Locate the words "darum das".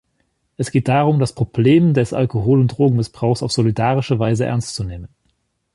0.87-1.35